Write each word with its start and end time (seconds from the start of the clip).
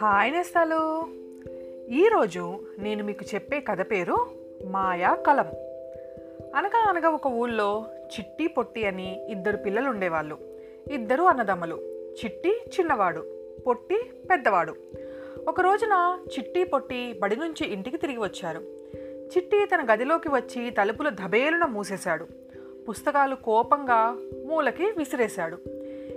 Hi 0.00 0.32
నేస్తాలు. 0.32 1.06
ఈరోజు 1.90 2.60
నేను 2.78 3.04
మీకు 3.04 3.34
చెప్పే 3.34 3.60
కథ 3.60 3.90
పేరు 3.90 4.16
మాయా 4.64 5.14
కలం. 5.14 5.46
అనగా 6.54 6.88
అనగా 6.88 7.08
ఒక 7.08 7.26
ఊళ్ళో 7.26 7.86
చిట్టి 8.04 8.46
పొట్టి 8.46 8.86
అని 8.86 9.30
ఇద్దరు 9.30 9.56
పిల్లలు 9.56 9.88
ఉండేవాళ్ళు 9.88 10.38
ఇద్దరు 10.90 11.22
అన్నదమ్ములు. 11.22 11.80
చిట్టి 12.24 12.48
చిన్నవాడు 12.48 13.24
పొట్టి 13.66 14.10
పెద్దవాడు. 14.30 14.74
ఒక 15.48 15.60
రోజున 15.60 16.18
చిట్టి 16.38 16.64
పొట్టి 16.64 17.12
బడి 17.12 17.36
నుంచి 17.36 17.66
ఇంటికి 17.66 17.96
తిరిగి 17.96 18.18
వచ్చారు. 18.18 18.62
చిట్టి 19.36 19.66
తన 19.66 19.94
గదిలోకి 19.94 20.28
వచ్చి 20.28 20.70
తలుపులు 20.70 21.10
దబేలున 21.10 21.64
మూసేశాడు. 21.64 22.26
పుస్తకాలు 22.88 23.34
కోపంగా 23.34 24.16
మూలకి 24.46 24.84
విసిరేశాడు. 24.84 25.58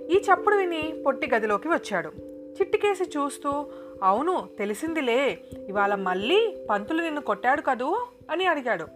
ఈ 0.10 0.18
చప్పుడు 0.18 0.56
విని 0.56 1.04
పొట్టి 1.06 1.30
గదిలోకి 1.36 1.68
వచ్చాడు. 1.68 2.10
చిట్టికేసి 2.30 3.04
చూస్తూ 3.04 3.66
అవును 4.04 4.50
తెలిసిందిలే. 4.60 5.42
ఇవాళ 5.68 5.96
మళ్ళీ 5.96 6.58
పంతులు 6.70 7.02
నిన్ను 7.02 7.22
కొట్టాడు 7.22 7.62
కదూ? 7.62 8.08
అని 8.32 8.46
అడిగాడు. 8.46 8.88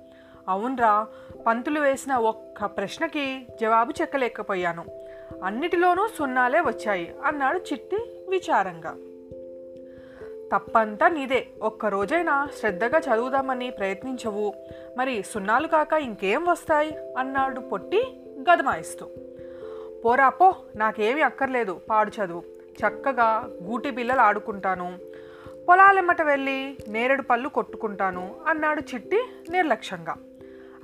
అవునరా 0.48 1.08
పంతులు 1.48 1.80
వేసిన 1.80 2.14
ఒక్క 2.16 2.66
ప్రశ్నకి 2.66 3.48
జవాబు 3.62 3.94
చెక్కలేకపోయాను. 4.02 4.86
అన్నిటిలోనూ 5.44 6.08
సున్నాలే 6.08 6.60
వచ్చాయి 6.60 7.16
అన్నాడు 7.26 7.60
చిట్టి 7.60 8.26
విచారంగా. 8.30 8.98
తప్పంతా 10.54 11.08
నీదే. 11.08 11.48
ఒక్క 11.62 11.86
రోజైనా 11.86 12.48
శ్రద్ధగా 12.60 13.00
చదువుదామని 13.00 13.70
ప్రయత్నించవు. 13.70 14.54
మరి 14.98 15.24
సున్నాలు 15.24 15.68
కాక 15.68 15.94
ఇంకేం 15.94 16.46
వస్తాయి? 16.46 16.98
అన్నాడు 17.18 17.60
పొట్టి 17.60 18.22
గదమాయిస్తూ. 18.42 19.08
పోరా 20.06 20.30
పో. 20.30 20.56
నాకేమీ 20.76 21.22
అక్కర్లేదు. 21.22 21.82
పాడు 21.90 22.10
చదువు. 22.10 22.44
చక్కగా 22.72 23.50
గూటి 23.64 23.90
బిల్లలు 23.90 24.22
ఆడుకుంటాను. 24.22 24.98
పొలాలెమ్మట 25.70 26.22
వెళ్ళి 26.22 26.78
నేరేడు 26.88 27.22
పళ్ళు 27.22 27.50
కొట్టుకుంటాను 27.50 28.36
అన్నాడు 28.48 28.82
చిట్టి 28.94 29.24
నిర్లక్ష్యంగా. 29.50 30.16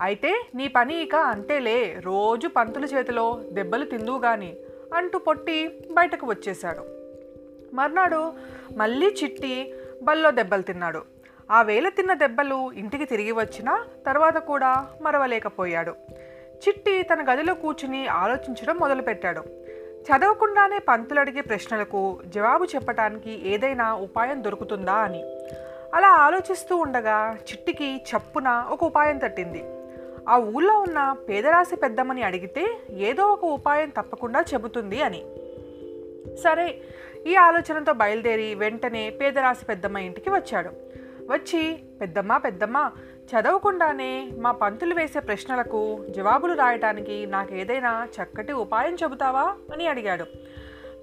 అయితే 0.01 0.45
నీ 0.55 0.67
పని 0.67 1.01
ఇక 1.01 1.15
అంతేలే. 1.15 1.99
రోజు 1.99 2.47
పంతుల 2.47 2.85
చేతిలో 2.85 3.41
దెబ్బలు 3.51 3.85
తిందువు 3.85 4.19
గాని 4.19 4.55
అంటూ 4.93 5.19
పొట్టి 5.19 5.67
బయటకు 5.91 6.27
వచ్చేశాడు. 6.27 6.94
మర్నాడు 7.75 8.33
మళ్ళీ 8.77 9.15
చిట్టి 9.23 9.73
బల్లో 10.03 10.31
దెబ్బలు 10.31 10.61
తిన్నాడు. 10.61 11.01
ఆ 11.51 11.61
వేళ 11.61 11.89
తిన్న 11.89 12.13
దెబ్బలు 12.13 12.71
ఇంటికి 12.71 13.05
తిరిగి 13.05 13.31
వచ్చినా 13.31 13.85
తర్వాత 14.05 14.37
కూడా 14.37 14.87
మరవలేకపోయాడు. 15.01 15.91
చిట్టి 16.67 17.03
తన 17.03 17.33
గదిలో 17.33 17.53
కూర్చుని 17.53 18.07
ఆలోచించడం 18.07 18.77
మొదలుపెట్టాడు. 18.77 19.41
చదవకుండానే 20.05 20.79
పంతులు 20.79 21.19
అడిగే 21.19 21.41
ప్రశ్నలకు 21.41 22.19
జవాబు 22.25 22.65
చెప్పటానికి 22.65 23.49
ఏదైనా 23.49 23.95
ఉపాయం 23.95 24.43
దొరుకుతుందా 24.43 24.93
అని. 24.93 25.23
అలా 25.93 26.07
ఆలోచిస్తూ 26.07 26.77
ఉండగా 26.77 27.37
చిట్టికి 27.51 27.95
చప్పున 27.95 28.67
ఒక 28.69 28.83
ఉపాయం 28.83 29.17
తట్టింది. 29.17 29.63
ఆ 30.29 30.37
ఊళ్ళో 30.37 30.79
ఉన్న 30.79 31.15
పేదరాశి 31.29 31.75
పెద్దమ్మని 31.75 32.23
అడిగితే 32.23 32.77
ఏదో 32.89 33.27
ఒక 33.27 33.45
ఉపాయం 33.45 33.89
తప్పకుండా 33.89 34.45
చెబుతుంది 34.53 35.01
అని. 35.01 35.25
సరే 36.37 36.81
ఈ 37.25 37.35
ఆలోచనతో 37.35 37.93
బయలుదేరి 37.93 38.55
వెంటనే 38.55 39.09
పేదరాశి 39.09 39.65
పెద్దమ్మ 39.65 39.97
ఇంటికి 39.97 40.29
వచ్చాడు. 40.29 40.69
వచ్చి 41.29 41.83
పెద్దమ్మ 42.01 42.37
పెద్దమ్మ 42.37 42.91
చదవకుండానే 43.25 44.29
మా 44.39 44.51
పంతులు 44.51 44.95
వేసే 44.95 45.19
ప్రశ్నలకు 45.19 46.05
జవాబులు 46.09 46.53
రాయటానికి 46.53 47.25
నాకు 47.25 47.53
ఏదైనా 47.53 48.07
చక్కటి 48.21 48.53
ఉపాయం 48.53 48.95
చెబుతావా? 48.95 49.55
అని 49.73 49.87
అడిగాడు. 49.87 50.25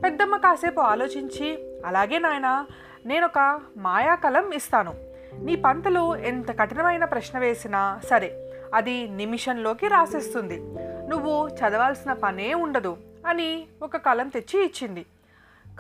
పెద్దమ్మ 0.05 0.37
కాసేపు 0.37 0.81
ఆలోచించి 0.81 1.77
అలాగే 1.87 2.19
నాయన 2.19 2.67
నేనొక 3.07 3.61
మాయాకలం 3.77 4.53
ఇస్తాను. 4.53 4.95
నీ 5.35 5.57
పంతులు 5.57 6.17
ఎంత 6.17 6.61
కఠినమైన 6.61 7.05
ప్రశ్న 7.05 7.39
వేసినా 7.39 8.01
సరే 8.11 8.53
అది 8.75 9.09
నిమిషంలోకి 9.09 9.89
రాసేస్తుంది. 9.89 10.61
నువ్వు 11.09 11.49
చదవాల్సిన 11.49 12.13
పనే 12.13 12.55
ఉండదు 12.55 12.97
అని 13.27 13.67
ఒక 13.83 13.97
కలం 13.97 14.29
తెచ్చి 14.29 14.65
ఇచ్చింది. 14.65 15.07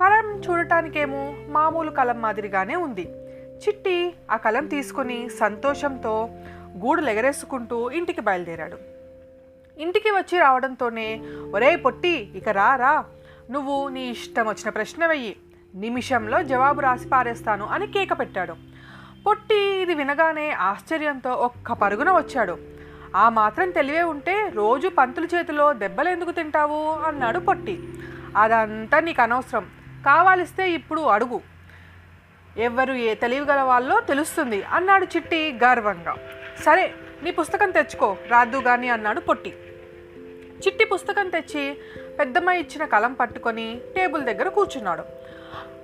కలం 0.00 0.40
చూడటానికేమో 0.40 1.34
మామూలు 1.48 1.90
కలం 1.90 2.22
మాదిరిగానే 2.22 2.76
ఉంది. 2.76 3.12
చిట్టి 3.66 4.14
ఆ 4.30 4.36
కలం 4.36 4.66
తీసుకుని 4.66 5.28
సంతోషంతో 5.40 6.28
గూడు 6.78 7.02
ఎగరేసుకుంటూ 7.02 7.90
ఇంటికి 7.90 8.20
బయలుదేరాడు. 8.20 8.78
ఇంటికి 9.78 10.10
వచ్చి 10.10 10.38
రావడంతోనే 10.38 11.22
ఒరే 11.54 11.76
పొట్టి 11.76 12.32
ఇక 12.36 12.48
రా 12.48 12.76
రా. 12.76 13.04
నువ్వు 13.50 13.88
నీ 13.88 14.10
ఇష్టం 14.10 14.46
వచ్చిన 14.46 14.70
ప్రశ్న 14.70 15.06
వెయ్యి. 15.06 15.36
నిమిషంలో 15.74 16.42
జవాబు 16.42 16.80
రాసి 16.80 17.08
పారేస్తాను 17.08 17.66
అని 17.66 17.86
కేక 17.86 18.18
పెట్టాడు. 18.18 18.54
పొట్టి 19.26 19.60
ఇది 19.82 19.94
వినగానే 19.94 20.50
ఆశ్చర్యంతో 20.50 21.30
ఒక్క 21.30 21.72
పరుగున 21.72 22.10
వచ్చాడు. 22.10 22.58
ఆ 23.16 23.28
మాత్రం 23.28 23.70
తెలివే 23.70 24.02
ఉంటే 24.02 24.50
రోజు 24.54 24.88
పంతుల 24.88 25.24
చేతిలో 25.24 25.72
దెబ్బలు 25.72 26.08
ఎందుకు 26.08 26.30
తింటావు? 26.30 27.06
అన్నాడు 27.06 27.38
పొట్టి. 27.38 27.88
అదంతా 28.36 29.00
నీకు 29.00 29.22
అనవసరం. 29.22 29.66
కావాలిస్తే 30.06 30.70
ఇప్పుడు 30.70 31.00
అడుగు. 31.00 31.40
ఎవరు 32.56 32.92
ఏ 32.92 33.14
తెలివిగల 33.14 33.60
వాళ్ళో 33.60 34.00
తెలుస్తుంది 34.00 34.62
అన్నాడు 34.62 35.06
చిట్టి 35.16 35.58
గర్వంగా. 35.64 36.16
సరే 36.62 36.94
నీ 37.22 37.30
పుస్తకం 37.30 37.70
తెచ్చుకో 37.70 38.16
రాద్దు 38.28 38.60
గాని 38.60 38.88
అన్నాడు 38.88 39.20
పొట్టి. 39.20 39.50
చిట్టి 40.66 40.84
పుస్తకం 40.84 41.28
తెచ్చి 41.28 41.78
పెద్దమ్మ 42.18 42.50
ఇచ్చిన 42.50 42.84
కలం 42.84 43.12
పట్టుకొని 43.12 43.80
టేబుల్ 43.96 44.22
దగ్గర 44.22 44.48
కూర్చున్నాడు. 44.48 45.02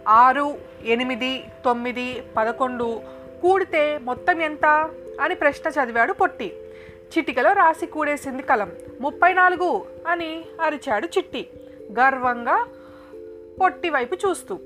ఆరు 0.09 0.59
ఎనిమిది 0.85 1.45
తొమ్మిది 1.65 2.23
పదకొండు 2.37 3.03
కూడితే 3.43 3.99
మొత్తం 3.99 4.43
ఎంత 4.43 4.91
అని 5.21 5.35
ప్రశ్న 5.35 5.71
చదివాడు 5.71 6.13
పొట్టి. 6.13 6.57
చిటికలో 7.19 7.53
రాసి 7.53 7.87
కూడేసింది 7.87 8.43
కలం. 8.43 8.73
ముప్పై 9.01 9.33
నాలుగు 9.33 9.87
అని 10.07 10.45
అరిచాడు 10.65 11.07
చిట్టి. 11.07 11.51
గర్వంగా 11.93 12.67
పొట్టి 13.61 13.91
వైపు 13.91 14.15
చూస్తూ. 14.15 14.59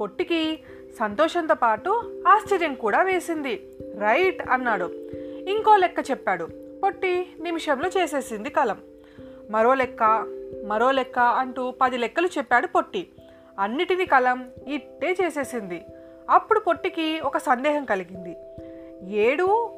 పొట్టికి 0.00 0.58
సంతోషంతో 0.98 1.54
పాటు 1.54 2.22
ఆశ్చర్యం 2.26 2.74
కూడా 2.74 3.02
వేసింది. 3.02 3.68
రైట్ 3.98 4.42
అన్నాడు. 4.50 4.90
ఇంకో 5.48 5.76
లెక్క 5.76 6.10
చెప్పాడు. 6.10 6.48
పొట్టి 6.82 7.32
నిమిషంలో 7.40 8.02
చేసేసింది 8.02 8.50
కలం. 8.50 8.76
మరో 9.50 9.74
లెక్క 9.74 10.02
మరో 10.66 10.90
లెక్క 10.90 11.18
అంటూ 11.18 11.70
పది 11.70 11.98
లెక్కలు 11.98 12.26
చెప్పాడు 12.26 12.66
పొట్టి. 12.66 13.08
అన్నిటినీ 13.58 14.06
కలం 14.06 14.50
ఇట్టే 14.66 15.16
చేసేసింది. 15.24 15.82
అప్పుడు 16.30 16.60
పొట్టికి 16.60 17.20
ఒక 17.20 17.38
సందేహం 17.38 17.84
కలిగింది. 17.84 18.36
ఏడు? 19.16 19.70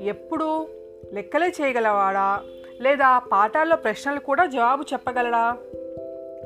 ఎప్పుడు? 0.00 0.68
లెక్కలే 1.12 1.52
చేయగలవాడా? 1.60 2.40
లేదా 2.80 3.18
పాఠాల్లో 3.18 3.76
ప్రశ్నలు 3.76 4.20
కూడా 4.20 4.46
జవాబు 4.46 4.84
చెప్పగలడా? 4.92 5.56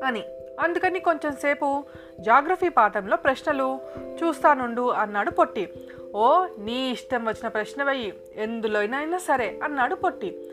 అని. 0.04 0.22
అందుకని 0.60 1.00
కొంచెం 1.00 1.32
సేపు 1.32 1.84
జాగ్రఫీ 2.20 2.68
పాఠంలో 2.68 3.16
ప్రశ్నలు 3.16 3.80
చూస్తానుండు 4.00 4.88
అన్నాడు 4.88 5.30
పొట్టి. 5.30 5.68
ఓ 6.14 6.46
నీ 6.58 6.90
ఇష్టం 6.90 7.24
వచ్చిన 7.24 7.48
ప్రశ్న 7.48 7.84
వెయ్యి. 7.84 8.14
ఎందులోనైనా 8.36 9.18
సరే 9.18 9.60
అన్నాడు 9.64 9.94
పొట్టి. 9.94 10.50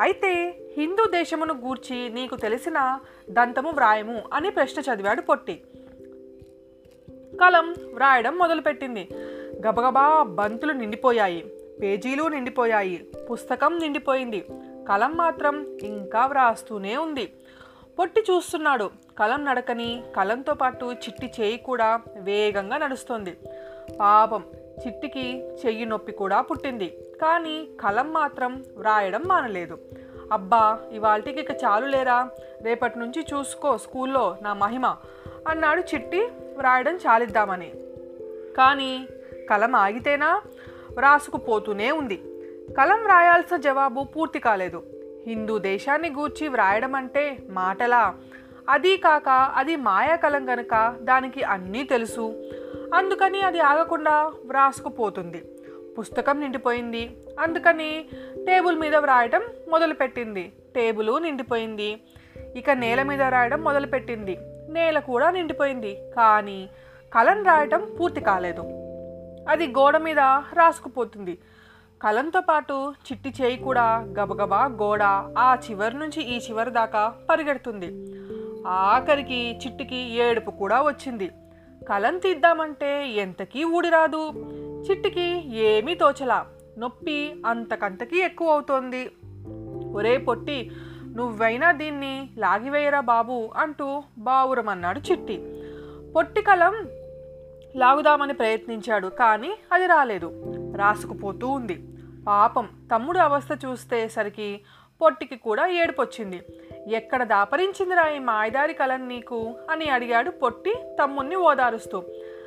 అయితే 0.00 0.54
హిందూ 0.76 1.06
దేశమును 1.06 1.54
గూర్చి 1.54 2.08
నీకు 2.08 2.36
తెలిసిన 2.36 2.98
దంతము 3.30 3.70
వ్రాయము 3.70 4.22
అని 4.32 4.50
ప్రశ్న 4.50 4.92
చదివాడు 4.92 5.20
పొట్టి. 5.20 5.62
కలం 7.40 7.74
వ్రాయడం 7.94 8.38
మొదలుపెట్టింది. 8.38 9.08
గబగబా 9.66 10.22
బంతులు 10.22 10.72
నిండిపోయాయి. 10.72 11.52
పేజీలు 11.82 12.22
నిండిపోయాయి. 12.22 12.96
పుస్తకం 13.32 13.78
నిండిపోయింది. 13.78 14.46
కలం 14.88 15.12
మాత్రం 15.16 15.78
ఇంకా 15.82 16.26
వ్రాస్తూనే 16.26 16.96
ఉంది. 16.96 17.32
పొట్టి 17.98 18.20
చూస్తున్నాడు. 18.20 18.90
కలం 19.18 19.44
నడకని 19.44 20.02
కలంతో 20.16 20.54
పాటు 20.54 20.92
చిట్టి 20.92 21.32
చేయి 21.40 21.58
కూడా 21.58 22.00
వేగంగా 22.16 22.76
నడుస్తోంది. 22.76 23.36
పాపం 24.00 24.42
చిట్టికి 24.86 25.44
చెయ్యి 25.66 25.86
నొప్పి 25.86 26.12
కూడా 26.12 26.40
పుట్టింది. 26.40 26.88
కానీ 27.22 27.68
కలం 27.80 28.12
మాత్రం 28.12 28.64
వ్రాయడం 28.76 29.22
మానలేదు. 29.26 29.78
అబ్బా 30.32 30.78
ఇవాళకి 30.92 31.30
ఇక 31.30 31.50
చాలు 31.50 31.86
లేరా? 31.86 32.30
రేపటి 32.62 32.98
నుంచి 32.98 33.22
చూసుకో 33.22 33.76
స్కూల్లో 33.76 34.36
నా 34.42 34.54
మహిమ 34.54 34.96
అన్నాడు 35.48 35.82
చిట్టి 35.94 36.28
వ్రాయడం 36.58 36.96
చాలిద్దామని. 36.96 37.72
కానీ 38.56 39.08
కలం 39.50 39.76
ఆగితేనా? 39.76 40.42
వ్రాసుకుపోతూనే 40.96 41.90
ఉంది. 41.90 42.16
కలం 42.78 43.04
వ్రాయాల్సిన 43.04 43.56
జవాబు 43.56 44.04
పూర్తి 44.04 44.38
కాలేదు. 44.38 44.82
హిందూ 45.26 45.58
దేశాన్ని 45.58 46.10
గూర్చి 46.10 46.48
వ్రాయడం 46.48 46.94
అంటే 46.94 47.38
మాటలా? 47.50 48.14
అది 48.68 48.96
కాక 48.96 49.28
అది 49.28 49.76
మాయాకలం 49.76 50.52
గనుక 50.52 50.96
దానికి 51.02 51.42
అన్నీ 51.42 51.84
తెలుసు. 51.84 52.50
అందుకని 52.94 53.40
అది 53.40 53.60
ఆగకుండా 53.60 54.32
వ్రాసుకుపోతుంది. 54.44 55.44
పుస్తకం 55.98 56.40
నిండిపోయింది. 56.40 57.16
అందుకని 57.40 58.04
టేబుల్ 58.36 58.78
మీద 58.78 58.96
వ్రాయటం 58.96 59.42
మొదలుపెట్టింది. 59.68 60.52
టేబుల్ 60.74 61.22
నిండిపోయింది. 61.22 62.00
ఇక 62.56 62.70
నేల 62.70 63.02
మీద 63.02 63.22
రాయడం 63.22 63.60
మొదలుపెట్టింది. 63.60 64.38
నేల 64.68 64.98
కూడా 64.98 65.30
నిండిపోయింది. 65.30 65.98
కానీ 66.16 66.68
కలం 67.14 67.44
రాయటం 67.44 67.96
పూర్తి 68.00 68.20
కాలేదు. 68.20 68.60
అది 69.48 69.66
గోడ 69.66 69.96
మీద 69.96 70.18
రాసుకుపోతుంది. 70.52 71.38
కలంతో 72.04 72.40
పాటు 72.40 72.92
చిట్టి 72.92 73.34
చేయి 73.42 73.56
కూడా 73.56 73.98
గబగబా 73.98 74.66
గోడ 74.66 75.02
ఆ 75.38 75.56
చివరి 75.70 75.98
నుంచి 75.98 76.22
ఈ 76.22 76.38
చివరి 76.38 76.70
దాకా 76.70 77.14
పరిగెడుతుంది. 77.30 78.16
ఆఖరికి 78.66 79.58
చిట్టికి 79.64 79.96
ఏడుపు 79.96 80.50
కూడా 80.50 80.82
వచ్చింది. 80.82 81.30
కలం 81.88 82.18
తీద్దామంటే 82.18 83.08
ఎంతకీ 83.08 83.64
ఊడిరాదు 83.64 84.32
చిట్టికి 84.90 85.56
ఏమీ 85.56 85.94
తోచలా. 85.94 86.46
నొప్పి 86.78 87.42
అంతకంతకీ 87.46 88.16
ఎక్కువ 88.16 88.50
అవుతోంది. 88.50 89.10
ఒరే 89.92 90.18
పొట్టి 90.18 90.70
నువ్వైనా 91.06 91.72
దీన్ని 91.72 92.30
లాగివేయరా 92.38 93.00
బాబు 93.00 93.50
అంటూ 93.56 94.02
బావురమన్నాడు 94.18 94.98
చిట్టి. 94.98 95.62
పొట్టి 96.16 96.42
కలం 96.42 96.88
లాగుదామని 97.76 98.32
ప్రయత్నించాడు 98.32 99.08
కానీ 99.08 99.54
అది 99.72 99.86
రాలేదు. 99.86 100.32
రాసుకుపోతూ 100.76 101.48
ఉంది. 101.48 101.88
పాపం 102.26 102.68
తమ్ముడు 102.94 103.18
అవస్థ 103.18 103.64
చూస్తే 103.64 104.08
సరికి 104.08 104.60
పొట్టికి 105.02 105.36
కూడా 105.36 105.66
ఏడుపొచ్చింది. 105.66 106.42
ఎక్కడ 106.88 107.22
దాపరించిందిరా 107.22 108.08
ఈ 108.08 108.18
మాయదారి 108.18 108.74
కలం 108.74 109.08
నీకు? 109.08 109.54
అని 109.70 109.90
అడిగాడు 109.90 110.30
పొట్టి 110.30 110.74
తమ్ముణ్ణి 111.02 111.36
ఓదారుస్తూ. 111.36 112.02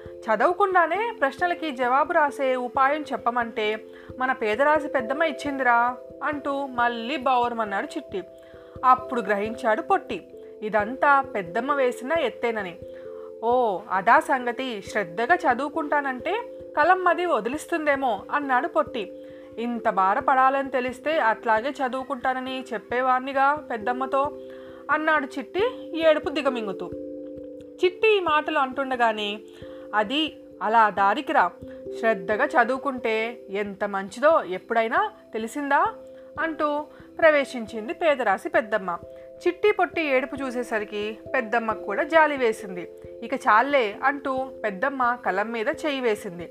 చదవకుండానే 0.07 1.13
ప్రశ్నలకి 1.19 1.71
జవాబు 1.71 2.13
రాసే 2.13 2.55
ఉపాయం 2.55 3.01
చెప్పమంటే 3.01 3.85
మన 4.17 4.31
పేదరాశి 4.31 4.87
పెద్దమ్మ 4.87 5.23
ఇచ్చిందిరా 5.23 5.97
అంటూ 6.23 6.65
మళ్ళీ 6.65 7.17
బావరమన్నాడు 7.17 7.85
చిట్టి. 7.85 8.23
అప్పుడు 8.85 9.21
గ్రహించాడు 9.21 9.81
పొట్టి. 9.81 10.27
ఇదంతా 10.61 11.21
పెద్దమ్మ 11.21 11.73
వేసిన 11.73 12.13
ఎత్తేనని. 12.13 12.75
ఓ 13.43 13.79
అదా 13.91 14.19
సంగతి. 14.19 14.81
శ్రద్ధగా 14.81 15.35
చదువుకుంటానంటే 15.35 16.49
కలమ్మది 16.77 17.25
వదిలిస్తుందేమో 17.25 18.23
అన్నాడు 18.31 18.67
పొట్టి. 18.67 19.26
ఇంత 19.57 19.89
బాధపడాలని 19.89 20.69
తెలిస్తే 20.69 21.19
అట్లాగే 21.19 21.69
చదువుకుంటానని 21.69 22.65
చెప్పేవాడినిగా 22.73 23.55
పెద్దమ్మతో 23.55 24.37
అన్నాడు 24.91 25.25
చిట్టి 25.25 25.91
ఏడుపు 26.07 26.29
దిగమింగుతూ. 26.29 26.89
చిట్టి 27.85 28.17
ఈ 28.17 28.19
మాటలు 28.19 28.59
అంటుండగానే 28.59 29.39
అది 29.95 30.37
అలా 30.61 30.89
దారికి 30.89 31.33
రా. 31.33 31.51
శ్రద్ధగా 31.99 32.45
చదువుకుంటే 32.45 33.41
ఎంత 33.49 33.83
మంచిదో 33.83 34.43
ఎప్పుడైనా 34.43 35.11
తెలిసిందా? 35.33 35.93
అంటూ 36.39 36.85
ప్రవేశించింది 37.19 37.93
పేదరాశి 37.93 38.49
పెద్దమ్మ. 38.49 38.97
చిట్టి 39.47 39.71
పొట్టి 39.71 40.01
ఏడుపు 40.01 40.35
చూసేసరికి 40.35 41.17
పెద్దమ్మకు 41.33 41.83
కూడా 41.83 42.03
జాలి 42.03 42.37
వేసింది. 42.37 42.91
ఇక 43.23 43.33
చాలే 43.33 43.97
అంటూ 44.03 44.49
పెద్దమ్మ 44.63 45.17
కలం 45.25 45.51
మీద 45.51 45.67
చేయి 45.67 45.99
వేసింది. 45.99 46.45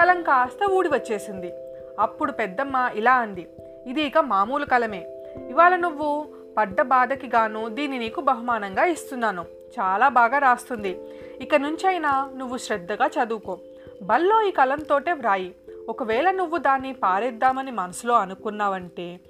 కలం 0.00 0.22
కాస్త 0.22 0.70
ఊడి 0.70 0.88
వచ్చేసింది. 0.88 1.52
అప్పుడు 2.00 2.32
పెద్దమ్మ 2.32 2.90
ఇలా 2.94 3.14
అంది 3.14 3.48
ఇది 3.86 4.02
ఇక 4.02 4.18
మామూలు 4.18 4.64
కలమే. 4.64 5.24
ఇవాళ 5.48 5.76
నువ్వు 5.76 6.28
పడ్డ 6.56 6.82
బాధకి 6.82 7.26
గాను 7.26 7.68
దీన్ని 7.68 7.98
నీకు 7.98 8.20
బహుమానంగా 8.20 8.84
ఇస్తున్నాను. 8.84 9.42
చాలా 9.80 10.08
బాగా 10.08 10.38
రాస్తుంది. 10.38 11.00
ఇక 11.40 11.54
నుంచైనా 11.54 12.30
నువ్వు 12.36 12.56
శ్రద్ధగా 12.56 13.06
చదువుకో. 13.06 13.58
బల్లో 14.02 14.42
ఈ 14.42 14.50
కలంతోటే 14.50 15.12
వ్రాయి. 15.12 15.54
ఒకవేళ 15.88 16.30
నువ్వు 16.30 16.58
దాన్ని 16.58 16.92
పారేద్దామని 16.92 17.70
మనసులో 17.70 18.14
అనుకున్నావంటే 18.14 19.20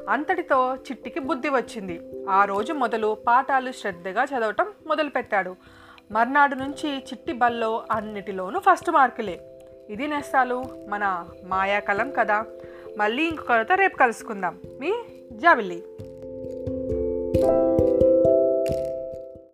అంతటితో 0.10 0.76
చిట్టికి 0.76 1.20
బుద్ధి 1.20 1.50
వచ్చింది. 1.50 2.02
ఆ 2.30 2.46
రోజు 2.46 2.74
మొదలు 2.74 3.18
పాఠాలు 3.28 3.72
శ్రద్ధగా 3.72 4.24
చదవటం 4.24 4.66
మొదలుపెట్టాడు. 4.88 5.56
మర్నాడు 6.12 6.56
నుంచి 6.56 6.98
చిట్టి 6.98 7.34
బల్లో 7.34 7.84
అన్నిటిలోనూ 7.92 8.60
ఫస్ట్ 8.60 8.92
మార్కులే. 8.92 9.62
ఇది 9.90 10.08
నేస్తాలు 10.08 10.66
మన 10.90 11.26
మాయాకలం 11.44 12.12
కదా. 12.12 12.46
మళ్ళీ 12.98 13.24
ఇంకొకరితో 13.24 13.76
రేపు 13.76 13.98
కలుసుకుందాం. 13.98 14.60
మీ 14.80 14.94
జాబిల్లి 15.32 15.84